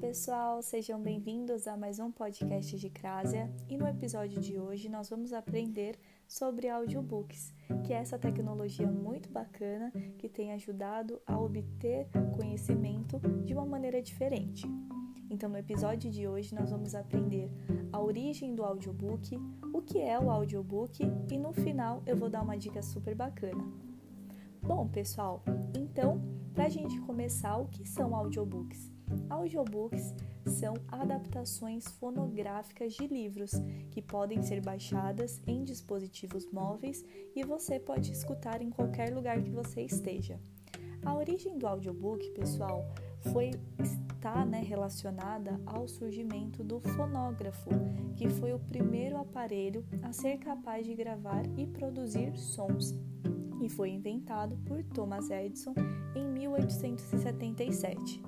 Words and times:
pessoal, 0.00 0.62
sejam 0.62 1.00
bem-vindos 1.00 1.66
a 1.66 1.76
mais 1.76 1.98
um 1.98 2.10
podcast 2.10 2.78
de 2.78 2.88
Crásia 2.88 3.52
e 3.68 3.76
no 3.76 3.86
episódio 3.86 4.40
de 4.40 4.58
hoje 4.58 4.88
nós 4.88 5.10
vamos 5.10 5.32
aprender 5.32 5.98
sobre 6.26 6.68
audiobooks, 6.68 7.52
que 7.84 7.92
é 7.92 7.96
essa 7.96 8.18
tecnologia 8.18 8.86
muito 8.86 9.28
bacana 9.28 9.92
que 10.18 10.28
tem 10.28 10.52
ajudado 10.52 11.20
a 11.26 11.38
obter 11.38 12.08
conhecimento 12.34 13.20
de 13.44 13.52
uma 13.52 13.66
maneira 13.66 14.00
diferente. 14.00 14.66
Então, 15.30 15.48
no 15.48 15.58
episódio 15.58 16.10
de 16.10 16.26
hoje, 16.26 16.54
nós 16.54 16.70
vamos 16.70 16.94
aprender 16.94 17.50
a 17.92 18.00
origem 18.00 18.54
do 18.54 18.64
audiobook, 18.64 19.36
o 19.74 19.82
que 19.82 19.98
é 19.98 20.18
o 20.18 20.30
audiobook 20.30 21.02
e 21.30 21.38
no 21.38 21.52
final 21.52 22.02
eu 22.06 22.16
vou 22.16 22.30
dar 22.30 22.42
uma 22.42 22.56
dica 22.56 22.82
super 22.82 23.14
bacana. 23.14 23.62
Bom, 24.62 24.88
pessoal, 24.88 25.42
então, 25.76 26.41
para 26.54 26.64
a 26.64 26.68
gente 26.68 27.00
começar, 27.00 27.56
o 27.56 27.66
que 27.66 27.88
são 27.88 28.14
audiobooks? 28.14 28.92
Audiobooks 29.28 30.14
são 30.46 30.74
adaptações 30.88 31.86
fonográficas 31.98 32.94
de 32.94 33.06
livros 33.06 33.52
que 33.90 34.02
podem 34.02 34.42
ser 34.42 34.60
baixadas 34.60 35.40
em 35.46 35.64
dispositivos 35.64 36.46
móveis 36.50 37.04
e 37.34 37.42
você 37.42 37.78
pode 37.78 38.12
escutar 38.12 38.60
em 38.60 38.70
qualquer 38.70 39.14
lugar 39.14 39.42
que 39.42 39.50
você 39.50 39.82
esteja. 39.82 40.38
A 41.04 41.14
origem 41.16 41.58
do 41.58 41.66
audiobook, 41.66 42.30
pessoal, 42.30 42.86
foi 43.32 43.50
está 44.22 44.44
né, 44.44 44.60
relacionada 44.60 45.60
ao 45.66 45.88
surgimento 45.88 46.62
do 46.62 46.78
fonógrafo, 46.78 47.70
que 48.14 48.28
foi 48.28 48.52
o 48.52 48.58
primeiro 48.60 49.16
aparelho 49.16 49.84
a 50.00 50.12
ser 50.12 50.38
capaz 50.38 50.86
de 50.86 50.94
gravar 50.94 51.42
e 51.56 51.66
produzir 51.66 52.36
sons, 52.36 52.94
e 53.62 53.68
foi 53.68 53.90
inventado 53.90 54.56
por 54.66 54.82
Thomas 54.82 55.30
Edison 55.30 55.74
em 56.14 56.26
1877. 56.26 58.22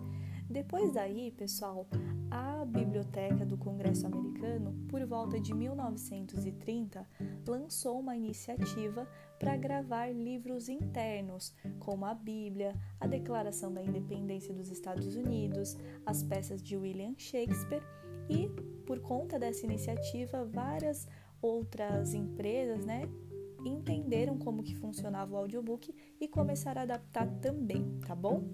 Depois 0.49 0.93
daí, 0.93 1.33
pessoal, 1.33 1.89
a 2.31 2.65
Biblioteca 2.65 3.45
do 3.45 3.57
Congresso 3.57 4.07
Americano, 4.07 4.73
por 4.89 5.05
volta 5.05 5.41
de 5.41 5.53
1930, 5.55 7.07
lançou 7.47 7.99
uma 7.99 8.17
iniciativa 8.17 9.09
para 9.39 9.57
gravar 9.57 10.15
livros 10.15 10.69
internos, 10.69 11.53
como 11.81 12.05
a 12.07 12.15
Bíblia, 12.15 12.75
a 13.01 13.07
Declaração 13.07 13.73
da 13.73 13.83
Independência 13.83 14.55
dos 14.55 14.71
Estados 14.71 15.17
Unidos, 15.17 15.77
as 16.07 16.23
peças 16.23 16.63
de 16.63 16.77
William 16.77 17.15
Shakespeare 17.19 17.83
e, 18.29 18.49
por 18.87 19.01
conta 19.01 19.39
dessa 19.39 19.67
iniciativa, 19.67 20.45
várias 20.45 21.09
outras 21.43 22.15
empresas, 22.15 22.85
né, 22.87 23.09
entenderam 23.65 24.39
como 24.39 24.63
que 24.63 24.75
funcionava 24.75 25.35
o 25.35 25.37
audiobook 25.37 25.95
e 26.21 26.29
começaram 26.29 26.81
a 26.81 26.85
adaptar 26.85 27.27
também, 27.41 27.99
tá 28.07 28.15
bom? 28.15 28.45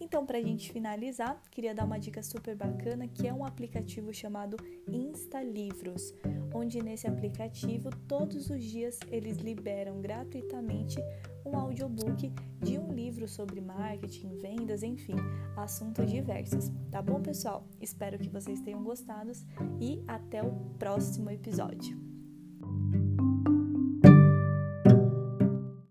Então, 0.00 0.26
para 0.26 0.38
a 0.38 0.42
gente 0.42 0.72
finalizar, 0.72 1.40
queria 1.50 1.74
dar 1.74 1.84
uma 1.84 1.98
dica 1.98 2.22
super 2.22 2.56
bacana 2.56 3.06
que 3.06 3.26
é 3.26 3.32
um 3.32 3.44
aplicativo 3.44 4.12
chamado 4.12 4.56
Insta 4.88 5.42
Livros, 5.42 6.12
onde 6.52 6.82
nesse 6.82 7.06
aplicativo 7.06 7.90
todos 8.08 8.50
os 8.50 8.62
dias 8.62 8.98
eles 9.10 9.38
liberam 9.38 10.00
gratuitamente 10.00 10.98
um 11.46 11.56
audiobook 11.56 12.32
de 12.62 12.78
um 12.78 12.92
livro 12.92 13.28
sobre 13.28 13.60
marketing, 13.60 14.36
vendas, 14.38 14.82
enfim, 14.82 15.16
assuntos 15.56 16.10
diversos. 16.10 16.70
Tá 16.90 17.00
bom, 17.00 17.20
pessoal? 17.20 17.66
Espero 17.80 18.18
que 18.18 18.28
vocês 18.28 18.60
tenham 18.60 18.82
gostado 18.82 19.32
e 19.80 20.02
até 20.06 20.42
o 20.42 20.52
próximo 20.78 21.30
episódio. 21.30 21.98